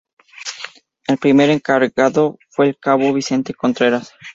El 1.07 1.19
primer 1.19 1.51
encargado 1.51 2.39
fue 2.49 2.65
el 2.69 2.77
Cabo 2.79 3.13
Vicente 3.13 3.53
Contreras. 3.53 4.11